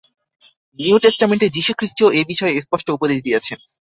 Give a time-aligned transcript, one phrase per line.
[0.79, 3.57] New টেস্টামেণ্টে যীশুখ্রীষ্টও এ-বিষয়ে স্পষ্ট উপদেশ দিয়াছেন।